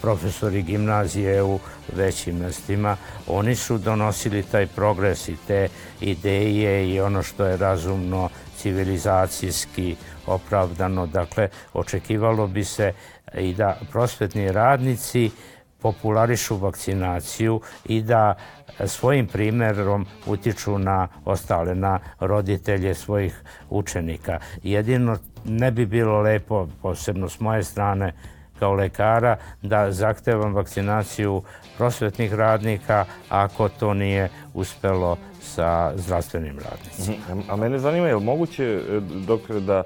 [0.00, 1.58] profesori gimnazije u
[1.96, 5.68] većim mestima, oni su donosili taj progres i te
[6.00, 11.06] ideje i ono što je razumno civilizacijski opravdano.
[11.06, 12.92] Dakle, očekivalo bi se
[13.38, 15.30] i da prosvetni radnici
[15.78, 18.34] popularišu vakcinaciju i da
[18.86, 24.38] svojim primerom utiču na ostale, na roditelje svojih učenika.
[24.62, 28.12] Jedino ne bi bilo lepo, posebno s moje strane,
[28.60, 31.42] kao lekara da zahtevam vakcinaciju
[31.76, 37.42] prosvetnih radnika ako to nije uspelo sa zdravstvenim radnicima.
[37.48, 39.82] A mene zanima, je li moguće, e, doktore, da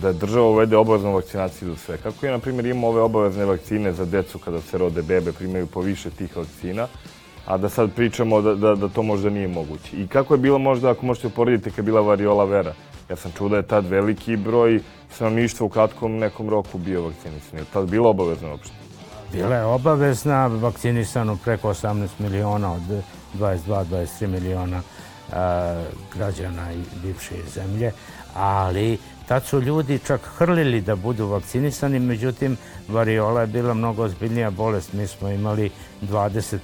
[0.00, 1.96] da država uvede obaveznu vakcinaciju za sve.
[1.96, 5.66] Kako je, na primjer, ima ove obavezne vakcine za decu kada se rode bebe, primaju
[5.66, 6.86] po više tih vakcina,
[7.46, 9.96] a da sad pričamo da, da, da to možda nije moguće.
[9.96, 12.74] I kako je bilo možda, ako možete uporediti, kad je bila variola vera?
[13.10, 14.80] Ja sam čuo da je tad veliki broj
[15.14, 17.58] stanovništva u kratkom nekom roku bio vakcinisan.
[17.58, 18.74] Je tad bilo obavezno uopšte?
[19.32, 23.02] Bila je obavezna, vakcinisano preko 18 miliona od
[23.38, 24.82] 22-23 miliona
[25.32, 27.92] a, građana i bivše zemlje,
[28.34, 32.56] ali Tad su ljudi čak hrlili da budu vakcinisani, međutim,
[32.88, 34.92] variola je bila mnogo ozbiljnija bolest.
[34.92, 35.70] Mi smo imali
[36.02, 36.58] 20%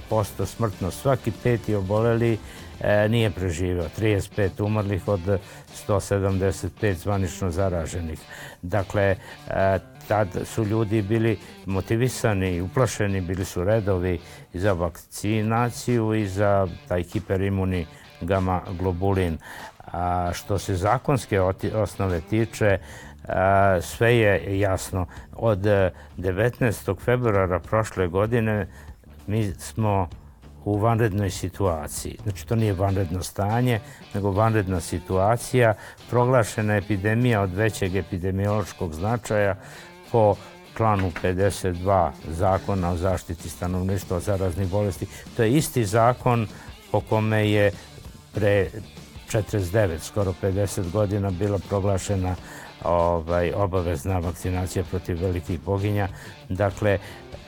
[0.47, 1.01] smrtnost.
[1.01, 2.39] Svaki peti oboleli
[2.81, 3.89] e, nije preživeo.
[3.99, 5.41] 35 umrlih od
[5.89, 8.21] 175 zvanično zaraženih.
[8.63, 9.17] Dakle,
[9.49, 14.19] e, tad su ljudi bili motivisani, uplašeni, bili su redovi
[14.55, 17.87] za vakcinaciju i za taj hiperimuni
[18.21, 19.39] gama globulin.
[19.93, 21.41] A što se zakonske
[21.75, 22.79] osnove tiče,
[23.81, 25.07] sve je jasno.
[25.33, 27.01] Od 19.
[27.01, 28.67] februara prošle godine
[29.27, 30.09] mi smo
[30.65, 32.17] u vanrednoj situaciji.
[32.23, 33.81] Znači, to nije vanredno stanje,
[34.15, 35.75] nego vanredna situacija.
[36.11, 39.57] Proglašena epidemija od većeg epidemiološkog značaja
[40.13, 40.35] po
[40.77, 45.07] članu 52 zakona o zaštiti stanovništva od zaraznih bolesti.
[45.37, 46.47] To je isti zakon
[46.93, 47.73] po kome je
[48.35, 48.69] pre
[49.33, 52.35] 49, skoro 50 godina bila proglašena
[52.85, 56.09] ovaj, obavezna vakcinacija protiv velikih boginja.
[56.49, 56.99] Dakle,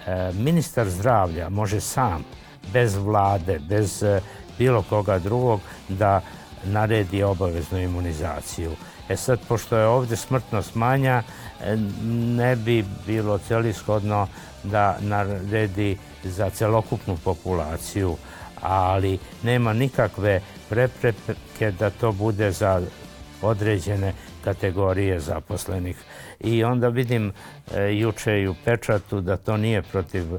[0.06, 2.24] e, ministar zdravlja može sam,
[2.72, 4.20] bez vlade, bez e,
[4.58, 6.20] bilo koga drugog, da
[6.64, 8.72] naredi obaveznu imunizaciju.
[9.08, 11.22] E sad, pošto je ovde smrtnost manja,
[11.60, 11.76] e,
[12.12, 14.26] ne bi bilo celishodno
[14.64, 18.16] da naredi za celokupnu populaciju,
[18.62, 22.82] ali nema nikakve prepreke da to bude za
[23.42, 24.12] određene
[24.44, 25.96] kategorije zaposlenih.
[26.40, 27.32] I onda vidim
[27.74, 30.38] e, juče i u pečatu da to nije protiv, e,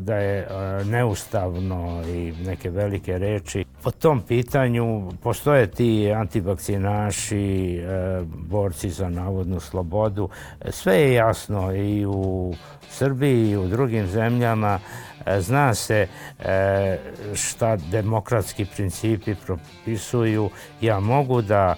[0.00, 0.46] da je e,
[0.84, 3.64] neustavno i neke velike reči.
[3.82, 10.28] Po tom pitanju postoje ti antivakcinaši, e, borci za navodnu slobodu.
[10.70, 12.54] Sve je jasno i u
[12.90, 14.80] Srbiji i u drugim zemljama
[15.26, 16.06] E, zna se
[16.38, 16.98] e,
[17.34, 20.50] šta demokratski principi propisuju.
[20.80, 21.74] Ja mogu da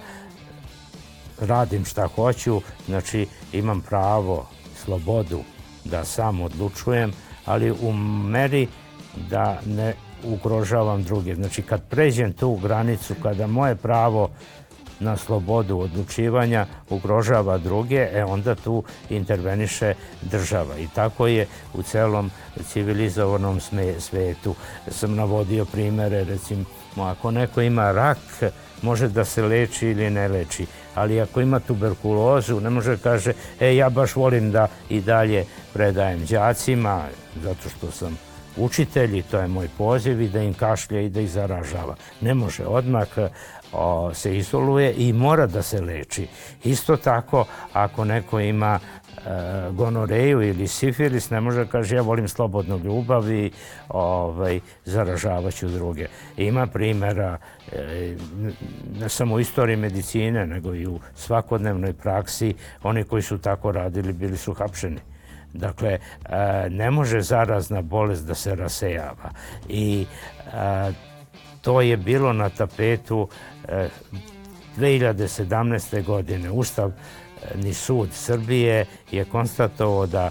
[1.40, 4.48] radim šta hoću, znači imam pravo,
[4.84, 5.40] slobodu
[5.84, 7.12] da sam odlučujem,
[7.44, 8.68] ali u meri
[9.30, 11.34] da ne ugrožavam druge.
[11.34, 14.30] Znači kad pređem tu granicu, kada moje pravo
[15.00, 20.78] na slobodu odlučivanja ugrožava druge, e onda tu interveniše država.
[20.78, 22.30] I tako je u celom
[22.64, 23.60] civilizovanom
[23.98, 24.54] svetu.
[24.88, 26.64] Sam navodio primere, recimo,
[26.96, 28.18] ako neko ima rak,
[28.82, 30.66] može da se leči ili ne leči.
[30.98, 35.44] Ali ako ima tuberkulozu, ne može da kaže, e, ja baš volim da i dalje
[35.72, 37.04] predajem đacima,
[37.42, 38.18] zato što sam
[38.56, 41.96] učitelj i to je moj poziv i da im kašlje i da ih zaražava.
[42.20, 43.08] Ne može odmah
[43.72, 46.26] o, se izoluje i mora da se leči.
[46.64, 48.97] Isto tako, ako neko ima e,
[49.70, 53.50] gonoreju ili sifilis, ne može da kaže ja volim slobodnu ljubav i
[53.88, 56.06] ovaj, zaražavaću druge.
[56.36, 57.38] Ima primjera
[57.72, 58.16] e,
[59.00, 62.54] ne samo u istoriji medicine, nego i u svakodnevnoj praksi.
[62.82, 65.00] Oni koji su tako radili bili su hapšeni.
[65.52, 65.98] Dakle, e,
[66.70, 69.30] ne može zarazna bolest da se rasejava.
[69.68, 70.06] I
[70.46, 70.92] e,
[71.60, 73.28] to je bilo na tapetu
[74.76, 76.04] 2017.
[76.04, 76.50] godine.
[77.44, 80.30] Ustavni sud Srbije je konstatovao da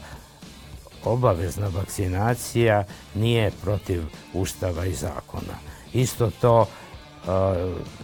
[1.03, 2.83] obavezna vakcinacija
[3.15, 5.53] nije protiv Ustava i zakona.
[5.93, 6.65] Isto to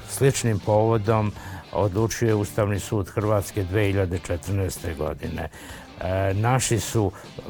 [0.09, 1.31] sličnim povodom
[1.71, 4.97] odlučuje Ustavni sud Hrvatske 2014.
[4.97, 5.49] godine.
[6.01, 7.41] E, naši su e,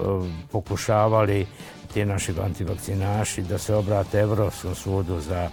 [0.52, 1.48] pokušavali,
[1.94, 5.50] ti naši antivakcinaši, da se obrate Evropskom sudu za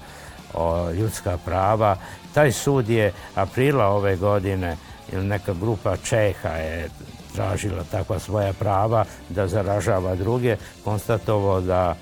[0.98, 1.96] ljudska prava.
[2.34, 4.76] Taj sud je aprila ove godine
[5.12, 6.88] ili neka grupa Čeha je
[7.34, 11.96] tražila takva svoja prava da zaražava druge, konstatovao da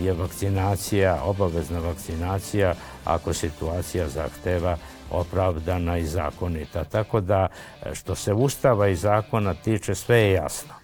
[0.00, 4.76] je vakcinacija, obavezna vakcinacija, ako situacija zahteva
[5.10, 6.84] opravdana i zakonita.
[6.84, 7.48] Tako da,
[7.92, 10.74] što se ustava i zakona tiče, sve je jasno.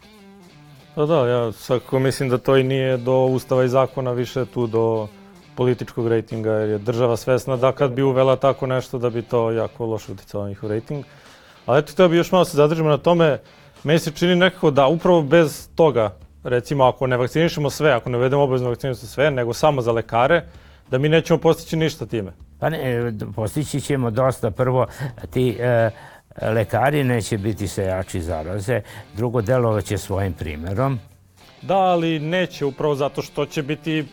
[0.94, 4.66] Pa da, ja svakako mislim da to i nije do ustava i zakona, više tu
[4.66, 5.08] do
[5.56, 9.50] političkog rejtinga, jer je država svesna da kad bi uvela tako nešto da bi to
[9.50, 11.04] jako loše uticalo na njihov rejting.
[11.66, 13.38] Ali eto, htio bi još malo se zadržimo na tome,
[13.84, 18.18] meni se čini nekako da upravo bez toga, recimo ako ne vakcinišemo sve, ako ne
[18.18, 20.42] uvedemo obavezno vakcinišemo sve, nego samo za lekare,
[20.90, 22.32] da mi nećemo postići ništa time.
[22.60, 24.50] Pa ne, postići ćemo dosta.
[24.50, 24.86] Prvo,
[25.30, 25.90] ti e,
[26.42, 28.80] lekari neće biti sejači zaraze,
[29.14, 30.98] drugo delovaće svojim primerom.
[31.62, 34.04] Da, ali neće upravo zato što će biti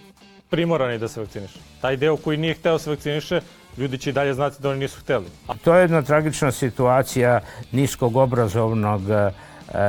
[0.49, 1.59] primorani da se vakciniše.
[1.81, 3.41] Taj deo koji nije hteo da se vakciniše,
[3.77, 5.25] ljudi će i dalje znati da oni nisu hteli.
[5.63, 7.39] To je jedna tragična situacija
[7.71, 9.31] niskog obrazovnog e,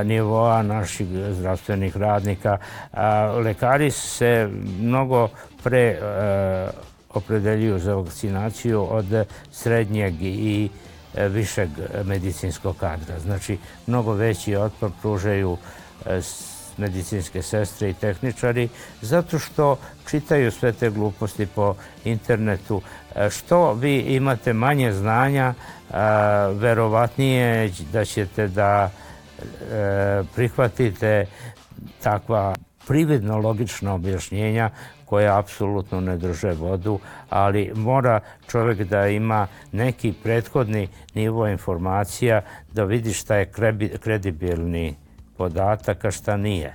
[0.05, 2.59] nivoa naših zdravstvenih radnika.
[2.93, 4.49] A, lekari se
[4.81, 5.29] mnogo
[5.63, 5.99] pre e,
[7.11, 10.69] opredeljuju za vakcinaciju od srednjeg i
[11.15, 11.69] višeg
[12.05, 13.19] medicinskog kadra.
[13.19, 15.57] Znači, mnogo veći otpor pružaju
[16.79, 18.69] medicinske sestre i tehničari,
[19.01, 19.79] zato što
[20.11, 22.83] čitaju sve te gluposti po internetu.
[23.17, 25.55] E, što vi imate manje znanja,
[26.53, 28.91] verovatnije da ćete da
[30.35, 31.27] prihvatite
[32.03, 32.55] takva
[32.87, 34.71] prividno logična objašnjenja
[35.05, 36.99] koja apsolutno ne drže vodu,
[37.31, 43.51] ali mora čovjek da ima neki prethodni nivo informacija da vidi šta je
[44.01, 44.95] kredibilni
[45.37, 46.75] podatak, a šta nije.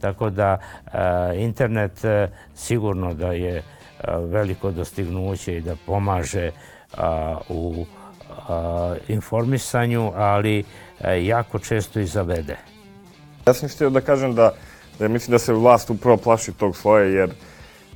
[0.00, 0.98] Tako da e,
[1.36, 3.62] internet e, sigurno da je e,
[4.18, 6.50] veliko dostignuće i da pomaže
[7.48, 7.86] u
[9.08, 10.64] informisanju, ali
[11.22, 12.56] jako često i zavede.
[13.46, 14.52] Ja sam htio da kažem da,
[14.98, 17.30] da mislim da se vlast upravo plaši tog svoje, jer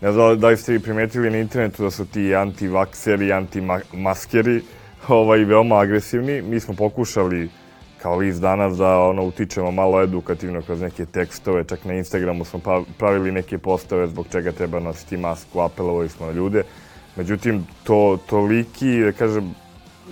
[0.00, 4.62] ne znam da li ste vi primetili na internetu da su ti antivakseri, antimaskeri
[5.08, 6.42] ovaj, veoma agresivni.
[6.42, 7.50] Mi smo pokušali
[8.04, 12.58] kao list danas da ono utičemo malo edukativno kroz neke tekstove, čak na Instagramu smo
[12.58, 16.62] pa, pravili neke postave zbog čega treba nositi masku, apelovali smo na ljude.
[17.16, 19.54] Međutim, to toliki, da kažem,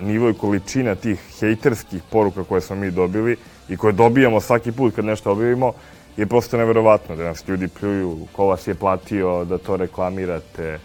[0.00, 3.36] nivo i količina tih hejterskih poruka koje smo mi dobili
[3.68, 5.72] i koje dobijamo svaki put kad nešto objavimo,
[6.16, 10.78] je prosto neverovatno da nas ljudi pljuju, ko vas je platio da to reklamirate,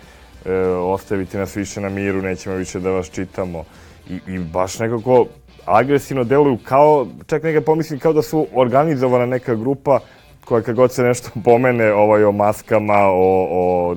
[0.46, 3.64] e, ostavite nas više na miru, nećemo više da vas čitamo.
[4.10, 5.26] I, i baš nekako
[5.68, 10.00] agresivno deluju kao, čak neka pomislim kao da su organizovana neka grupa
[10.46, 13.96] koja kad god se nešto pomene ovaj, o maskama, o, o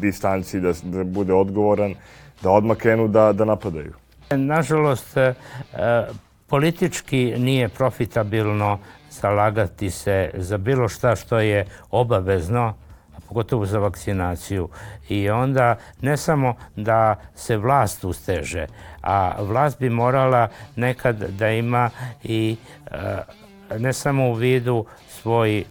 [0.00, 1.94] distanci, da, da bude odgovoran,
[2.42, 3.92] da odmah krenu da, da napadaju.
[4.30, 5.34] Nažalost, e,
[6.46, 8.78] politički nije profitabilno
[9.10, 12.74] zalagati se za bilo šta što je obavezno,
[13.30, 14.68] pogotovo za vakcinaciju.
[15.08, 18.66] I onda ne samo da se vlast usteže,
[19.02, 21.90] a vlast bi morala nekad da ima
[22.24, 22.56] i
[22.90, 22.96] e,
[23.78, 25.64] ne samo u vidu svoj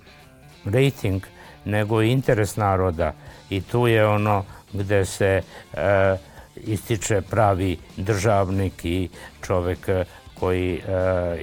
[0.66, 1.24] rating,
[1.66, 3.14] nego i interes naroda.
[3.50, 5.42] I tu je ono gde se
[5.74, 6.18] e,
[6.56, 9.10] ističe pravi državnik i
[9.42, 9.90] čovek
[10.40, 10.82] koji e,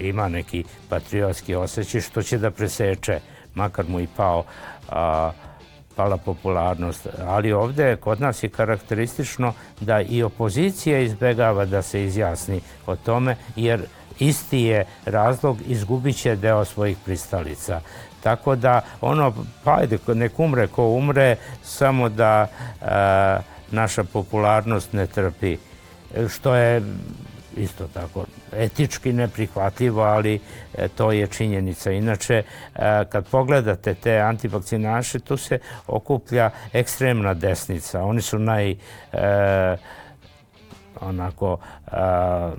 [0.00, 3.20] ima neki patriotski osjećaj, što će da preseče,
[3.54, 4.44] makar mu i pao,
[4.88, 5.32] a,
[5.96, 7.06] pala popularnost.
[7.26, 13.36] Ali ovde kod nas je karakteristično da i opozicija izbegava da se izjasni o tome,
[13.56, 13.80] jer
[14.18, 17.80] isti je razlog izgubit će deo svojih pristalica.
[18.22, 19.32] Tako da ono,
[19.64, 22.46] pa ajde, nek umre ko umre, samo da
[22.82, 23.38] a,
[23.70, 25.56] naša popularnost ne trpi
[26.28, 26.82] što je
[27.56, 30.40] isto tako etički neprihvatljivo, ali
[30.74, 31.90] e, to je činjenica.
[31.90, 38.02] Inače, e, kad pogledate te antivakcinaše, tu se okuplja ekstremna desnica.
[38.02, 38.76] Oni su naj e,
[41.00, 42.52] onako a,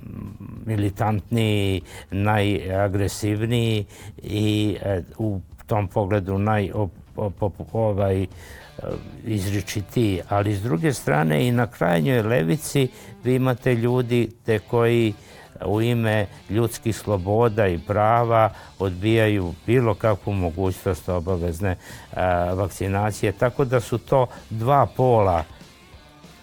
[0.66, 1.82] militantniji,
[2.12, 3.86] najagresivniji
[4.24, 8.28] i e, u tom pogledu naj op, op, ovaj,
[9.26, 12.88] izričitiji, ali s druge strane i na krajnjoj levici
[13.24, 15.14] vi imate ljudi te koji
[15.66, 18.50] u ime ljudskih sloboda i prava
[18.80, 21.76] odbijaju bilo kakvu mogućnost obavezne
[22.14, 25.44] a, vakcinacije, tako da su to dva pola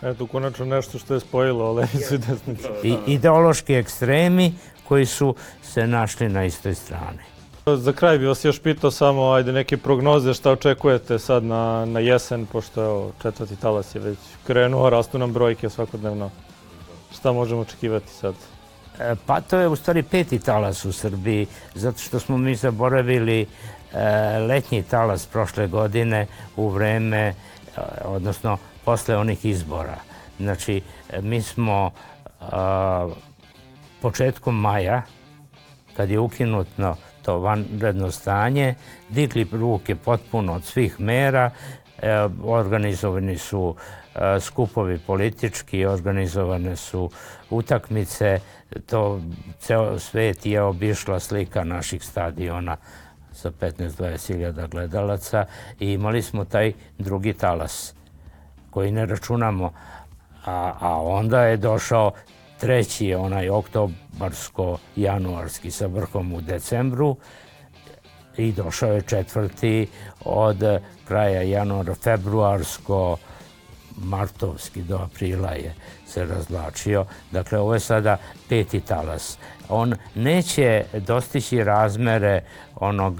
[0.02, 2.68] Eto, konačno nešto što je spojilo levicu i desnicu.
[2.82, 4.54] I ideološki ekstremi
[4.88, 7.33] koji su se našli na istoj strani.
[7.66, 12.00] Za kraj bih vas još pitao samo, ajde, neke prognoze šta očekujete sad na, na
[12.00, 16.30] jesen, pošto evo, četvrti talas je već krenuo, rastu nam brojke svakodnevno.
[17.14, 18.34] Šta možemo očekivati sad?
[19.00, 23.40] E, Pa to je u stvari peti talas u Srbiji, zato što smo mi zaboravili
[23.40, 23.46] e,
[24.38, 27.34] letnji talas prošle godine u vreme, e,
[28.04, 29.96] odnosno posle onih izbora.
[30.38, 30.82] Znači,
[31.22, 31.90] mi smo
[34.00, 35.02] početkom maja,
[35.96, 38.74] kad je ukinutno to vanredno stanje,
[39.08, 41.50] digli ruke potpuno od svih mera,
[41.98, 43.74] e, organizovani su
[44.14, 47.10] e, skupovi politički, organizovane su
[47.50, 48.40] utakmice,
[48.86, 49.20] to
[49.58, 52.76] ceo svet je obišla slika naših stadiona
[53.32, 55.46] sa 15-20 hiljada gledalaca
[55.80, 57.94] i imali smo taj drugi talas
[58.70, 59.72] koji ne računamo,
[60.44, 62.12] a, a onda je došao
[62.58, 67.16] treći je onaj oktobarsko-januarski sa vrhom u decembru
[68.36, 69.88] i došao je četvrti
[70.24, 70.62] od
[71.08, 73.16] kraja januara, februarsko,
[73.96, 75.74] martovski do aprila je
[76.06, 77.04] se razvlačio.
[77.32, 78.16] Dakle, ovo je sada
[78.48, 79.38] peti talas.
[79.68, 82.42] On neće dostići razmere
[82.76, 83.18] onog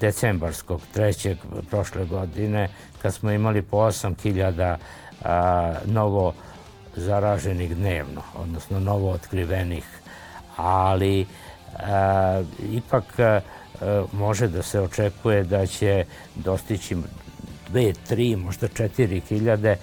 [0.00, 1.38] decembarskog, trećeg
[1.70, 2.68] prošle godine,
[3.02, 4.76] kad smo imali po 8000
[5.24, 6.34] a, novo
[6.98, 9.84] zaraženih dnevno, odnosno novo otkrivenih.
[10.56, 11.26] Ali
[11.76, 12.42] a,
[12.72, 13.40] ipak a,
[14.12, 16.96] može da se očekuje da će dostići
[17.68, 19.76] dve, tri, možda četiri hiljade,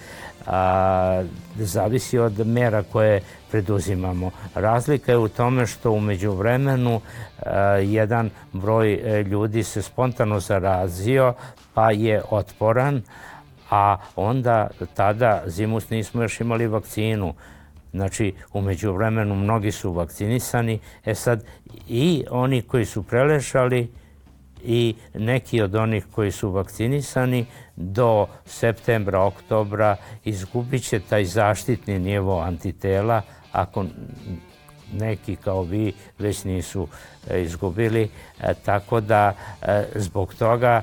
[0.45, 1.23] a,
[1.55, 4.31] zavisi od mera koje preduzimamo.
[4.55, 7.01] Razlika je u tome što umeđu vremenu
[7.45, 11.33] a, jedan broj e, ljudi se spontano zarazio,
[11.73, 13.01] pa je otporan,
[13.75, 17.33] a onda tada zimus nismo još imali vakcinu.
[17.91, 21.43] Znači, umeđu vremenu mnogi su vakcinisani, e sad
[21.87, 23.91] i oni koji su preležali
[24.63, 27.45] i neki od onih koji su vakcinisani
[27.75, 33.21] do septembra, oktobra izgubit će taj zaštitni nivo antitela
[33.51, 33.85] ako
[34.93, 36.87] neki kao vi već nisu
[37.29, 38.09] e, izgubili,
[38.41, 40.81] e, tako da e, zbog toga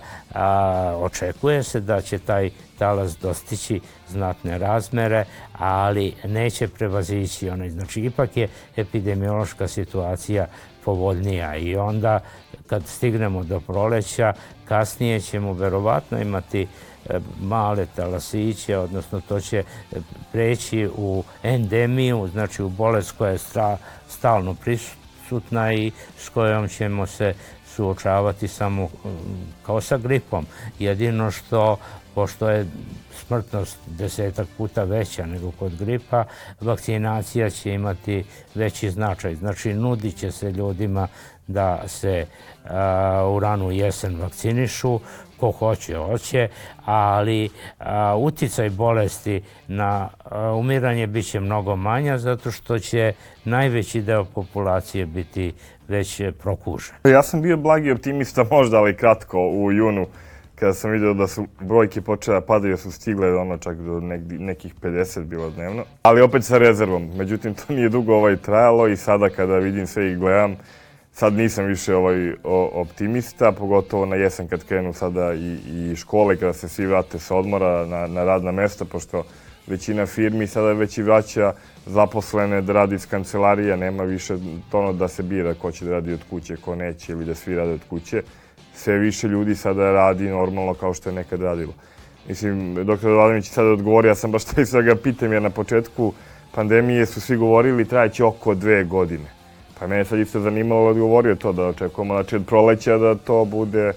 [0.97, 7.71] očekuje se da će taj talas dostići znatne razmere, ali neće prevazići onaj.
[7.71, 10.47] Znači, ipak je epidemiološka situacija
[10.85, 12.21] povoljnija i onda
[12.73, 14.33] kad stignemo do proleća,
[14.65, 16.67] kasnije ćemo verovatno imati
[17.41, 19.65] male talasiće, odnosno to će
[20.33, 23.39] preći u endemiju, znači u bolest koja je
[24.09, 27.35] stalno prisutna i s kojom ćemo se
[27.77, 28.89] suočavati samo
[29.67, 30.47] kao sa gripom.
[30.79, 31.77] Jedino što,
[32.15, 32.67] pošto je
[33.27, 36.25] smrtnost desetak puta veća nego kod gripa,
[36.61, 39.35] vakcinacija će imati veći značaj.
[39.35, 41.09] Znači, nudit će se ljudima
[41.47, 42.27] da se
[43.37, 45.01] u ranu jesen vakcinišu,
[45.41, 46.49] ko hoće, hoće,
[46.85, 53.13] ali a, uticaj bolesti na a, umiranje biće mnogo manja zato što će
[53.45, 55.53] najveći deo populacije biti
[55.89, 56.95] već prokužen.
[57.05, 60.07] Ja sam bio blagi optimista možda, ali kratko u junu
[60.55, 64.01] kada sam vidio da su brojke počela da padaju, su stigle ono čak do
[64.39, 67.11] nekih 50 bilo dnevno, ali opet sa rezervom.
[67.17, 70.57] Međutim, to nije dugo ovaj trajalo i sada kada vidim sve i gledam,
[71.13, 72.35] sad nisam više ovaj
[72.73, 77.37] optimista, pogotovo na jesen kad krenu sada i, i škole, kada se svi vrate sa
[77.37, 79.25] odmora na, na radna mesta, pošto
[79.67, 81.53] većina firmi sada već i vraća
[81.87, 84.37] zaposlene da radi iz kancelarija, nema više
[84.71, 87.55] tono da se bira ko će da radi od kuće, ko neće ili da svi
[87.57, 88.23] rade od kuće.
[88.75, 91.73] Sve više ljudi sada radi normalno kao što je nekad radilo.
[92.29, 96.13] Mislim, doktor Vladimić sada odgovori, ja sam baš taj svega pitam, jer na početku
[96.55, 99.42] pandemije su svi govorili trajeće oko dve godine.
[99.83, 103.93] Pa mene sad isto zanimalo, odgovorio to da očekujemo, znači od proleća da to bude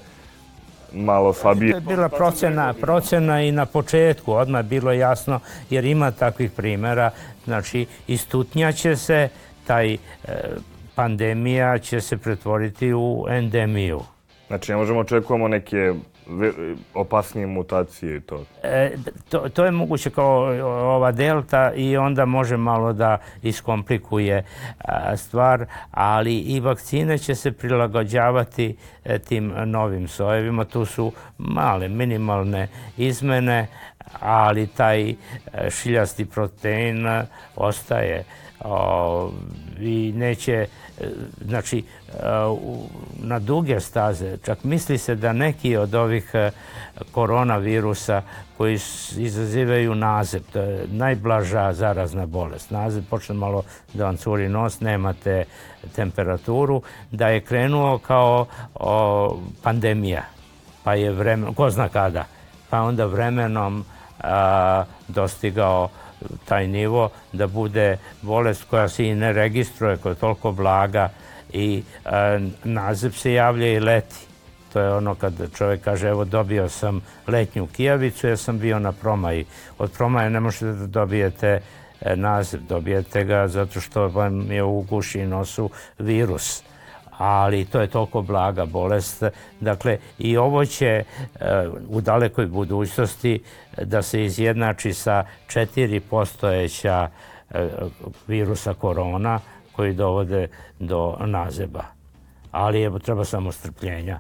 [0.94, 1.72] malo slabije.
[1.72, 7.12] To je bila procena, procena i na početku, odmah bilo jasno, jer ima takvih primera,
[7.44, 9.30] znači istutnjaće se,
[9.68, 9.98] taj e,
[10.96, 14.02] pandemija će se pretvoriti u endemiju.
[14.48, 15.94] Znači ne možemo očekujemo neke
[16.94, 18.44] opasnije mutacije i to?
[18.64, 18.92] E,
[19.30, 19.50] to?
[19.50, 20.32] To je moguće kao
[20.96, 24.44] ova delta i onda može malo da iskomplikuje
[24.78, 30.66] a, stvar, ali i vakcine će se prilagođavati e, tim novim sojevima.
[30.66, 32.68] Tu su male, minimalne
[32.98, 33.68] izmene,
[34.20, 35.16] ali taj e,
[35.70, 37.06] šiljasti protein
[37.56, 38.24] ostaje
[38.60, 39.32] o,
[39.80, 40.68] i neće
[41.42, 41.84] znači
[43.18, 46.32] na duge staze, čak misli se da neki od ovih
[47.12, 48.22] koronavirusa
[48.58, 48.80] koji
[49.18, 52.72] izazivaju nazeb, to je najblaža zarazna bolest.
[52.72, 53.64] Nazeb počne malo
[53.94, 55.46] da vam curi nos, nemate
[55.96, 60.24] temperaturu, da je krenuo kao o, pandemija,
[60.84, 62.26] pa je vremen, ko zna kada,
[62.70, 63.86] pa onda vremenom
[64.24, 65.90] a, dostigao
[66.46, 71.10] taj nivo da bude bolest koja se i ne registruje, koja je toliko blaga
[71.54, 74.16] i e, naziv se javlja i leti.
[74.74, 78.92] To je ono kad čovjek kaže evo dobio sam letnju kijavicu jer sam bio na
[78.92, 79.46] promaji.
[79.78, 81.62] Od promaje ne možete da dobijete
[82.02, 85.70] e, naziv, dobijete ga zato što vam je u guši i nosu
[86.00, 86.64] virus
[87.18, 89.24] ali to je toliko blaga bolest.
[89.60, 91.04] Dakle, i ovo će e,
[91.90, 93.44] u dalekoj budućnosti
[93.84, 97.10] da se izjednači sa četiri postojeća
[97.50, 97.68] e,
[98.28, 99.40] virusa korona
[99.76, 100.48] koji dovode
[100.80, 101.84] do nazeba.
[102.52, 104.20] Ali evo, treba samo strpljenja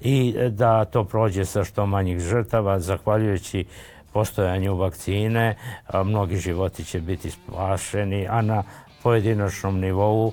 [0.00, 3.64] i da to prođe sa što manjih žrtava, zahvaljujući
[4.12, 5.56] postojanju vakcine,
[6.04, 8.62] mnogi životi će biti spašeni, a na
[9.02, 10.32] pojedinačnom nivou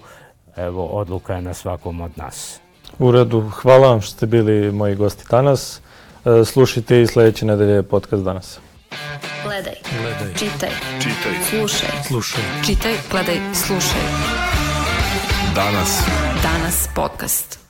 [0.56, 2.60] evo, odluka je na svakom od nas.
[3.00, 5.82] U redu, hvala vam što ste bili moji gosti danas.
[6.26, 8.60] E, Slušajte i sledeće nedelje podcast danas.
[9.44, 11.90] Gledaj, Gledaj, čitaj, čitaj, slušaj.
[12.08, 12.44] slušaj.
[12.66, 14.45] Čitaj, gledaj, slušaj.
[15.56, 16.04] Danas.
[16.44, 17.65] Danas podcast.